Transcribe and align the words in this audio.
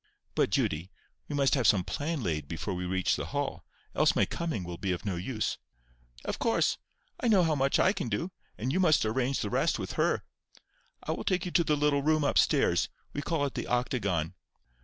"But, 0.33 0.49
Judy, 0.49 0.89
we 1.27 1.35
must 1.35 1.53
have 1.53 1.67
some 1.67 1.83
plan 1.83 2.23
laid 2.23 2.47
before 2.47 2.73
we 2.73 2.87
reach 2.87 3.15
the 3.15 3.27
Hall; 3.27 3.63
else 3.95 4.15
my 4.15 4.25
coming 4.25 4.63
will 4.63 4.79
be 4.79 4.91
of 4.93 5.05
no 5.05 5.15
use." 5.15 5.59
"Of 6.25 6.39
course. 6.39 6.79
I 7.19 7.27
know 7.27 7.43
how 7.43 7.53
much 7.53 7.77
I 7.77 7.93
can 7.93 8.09
do, 8.09 8.31
and 8.57 8.73
you 8.73 8.79
must 8.79 9.05
arrange 9.05 9.41
the 9.41 9.51
rest 9.51 9.77
with 9.77 9.91
her. 9.93 10.23
I 11.03 11.11
will 11.11 11.23
take 11.23 11.45
you 11.45 11.51
to 11.51 11.63
the 11.63 11.77
little 11.77 12.01
room 12.01 12.23
up 12.23 12.39
stairs—we 12.39 13.21
call 13.21 13.45
it 13.45 13.53
the 13.53 13.67
octagon. 13.67 14.33